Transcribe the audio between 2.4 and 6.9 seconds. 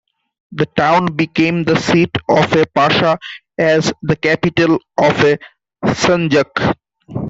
a Pasha as the capital of a sanjak.